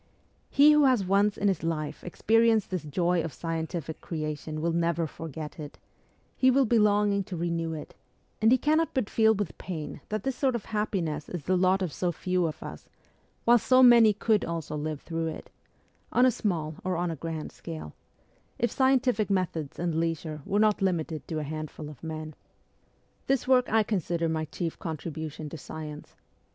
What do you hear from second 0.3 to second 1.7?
He who has once in his